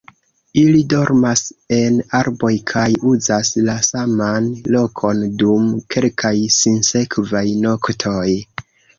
Ili 0.59 0.79
dormas 0.91 1.41
en 1.75 1.97
arboj 2.19 2.49
kaj 2.71 2.85
uzas 3.11 3.51
la 3.67 3.75
saman 3.87 4.47
lokon 4.75 5.21
dum 5.43 5.67
kelkaj 5.97 6.33
sinsekvaj 6.55 7.43
noktoj. 7.67 8.25